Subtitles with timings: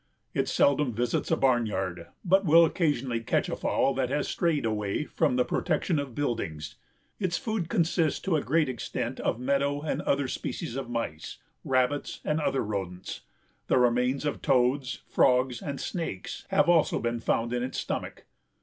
[0.33, 5.05] It seldom visits a barnyard, but will occasionally catch a fowl that has strayed away
[5.05, 6.73] from the protection of buildings.
[7.19, 12.19] Its food consists to a great extent of meadow and other species of mice, rabbits
[12.25, 13.21] and other rodents.
[13.67, 18.25] The remains of toads, frogs and snakes have also been found in its stomach.